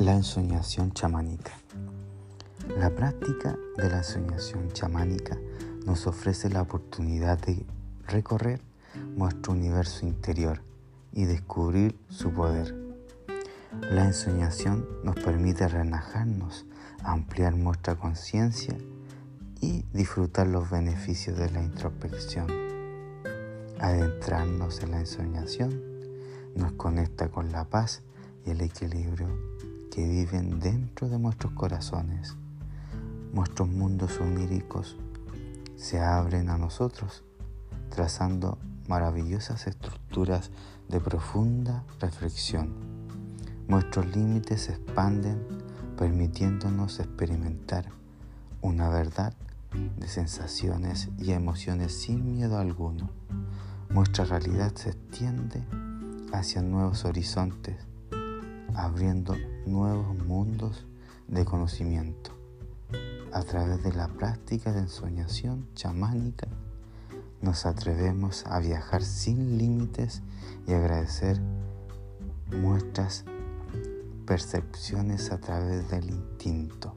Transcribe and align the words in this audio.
La 0.00 0.14
ensoñación 0.14 0.92
chamánica. 0.92 1.52
La 2.78 2.88
práctica 2.88 3.58
de 3.76 3.90
la 3.90 3.98
ensoñación 3.98 4.72
chamánica 4.72 5.36
nos 5.84 6.06
ofrece 6.06 6.48
la 6.48 6.62
oportunidad 6.62 7.38
de 7.40 7.66
recorrer 8.06 8.62
nuestro 9.14 9.52
universo 9.52 10.06
interior 10.06 10.62
y 11.12 11.26
descubrir 11.26 11.98
su 12.08 12.32
poder. 12.32 12.74
La 13.90 14.06
ensoñación 14.06 14.88
nos 15.04 15.16
permite 15.16 15.68
relajarnos, 15.68 16.64
ampliar 17.04 17.54
nuestra 17.54 17.96
conciencia 17.96 18.78
y 19.60 19.84
disfrutar 19.92 20.46
los 20.46 20.70
beneficios 20.70 21.36
de 21.36 21.50
la 21.50 21.62
introspección. 21.62 22.46
Adentrarnos 23.78 24.80
en 24.80 24.92
la 24.92 25.00
ensoñación 25.00 25.78
nos 26.56 26.72
conecta 26.72 27.28
con 27.28 27.52
la 27.52 27.66
paz 27.66 28.00
y 28.46 28.50
el 28.52 28.62
equilibrio 28.62 29.28
que 29.90 30.06
viven 30.06 30.60
dentro 30.60 31.08
de 31.08 31.18
nuestros 31.18 31.52
corazones. 31.52 32.36
Nuestros 33.32 33.68
mundos 33.68 34.18
oníricos 34.20 34.96
se 35.76 36.00
abren 36.00 36.48
a 36.48 36.58
nosotros, 36.58 37.24
trazando 37.90 38.58
maravillosas 38.88 39.66
estructuras 39.66 40.50
de 40.88 41.00
profunda 41.00 41.84
reflexión. 42.00 42.72
Nuestros 43.68 44.06
límites 44.14 44.62
se 44.62 44.72
expanden, 44.72 45.46
permitiéndonos 45.96 47.00
experimentar 47.00 47.86
una 48.62 48.88
verdad 48.88 49.34
de 49.96 50.08
sensaciones 50.08 51.08
y 51.18 51.32
emociones 51.32 51.94
sin 51.94 52.32
miedo 52.32 52.58
alguno. 52.58 53.10
Nuestra 53.88 54.24
realidad 54.24 54.72
se 54.74 54.90
extiende 54.90 55.62
hacia 56.32 56.62
nuevos 56.62 57.04
horizontes 57.04 57.89
abriendo 58.84 59.36
nuevos 59.66 60.16
mundos 60.24 60.86
de 61.28 61.44
conocimiento. 61.44 62.30
A 63.32 63.42
través 63.42 63.82
de 63.82 63.92
la 63.92 64.08
práctica 64.08 64.72
de 64.72 64.80
ensoñación 64.80 65.68
chamánica, 65.74 66.48
nos 67.42 67.66
atrevemos 67.66 68.46
a 68.46 68.58
viajar 68.58 69.02
sin 69.02 69.58
límites 69.58 70.22
y 70.66 70.72
agradecer 70.72 71.40
nuestras 72.50 73.24
percepciones 74.26 75.30
a 75.30 75.38
través 75.38 75.88
del 75.90 76.10
instinto. 76.10 76.94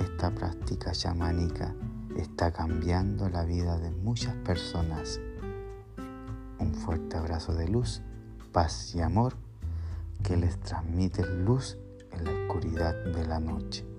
Esta 0.00 0.30
práctica 0.30 0.92
chamánica 0.92 1.74
está 2.16 2.52
cambiando 2.52 3.28
la 3.28 3.44
vida 3.44 3.78
de 3.78 3.90
muchas 3.90 4.34
personas. 4.36 5.20
Un 6.58 6.74
fuerte 6.74 7.16
abrazo 7.16 7.54
de 7.54 7.68
luz, 7.68 8.02
paz 8.52 8.94
y 8.94 9.00
amor 9.00 9.49
que 10.22 10.36
les 10.36 10.58
transmite 10.60 11.24
luz 11.26 11.78
en 12.12 12.24
la 12.24 12.32
oscuridad 12.32 12.94
de 13.04 13.26
la 13.26 13.40
noche. 13.40 13.89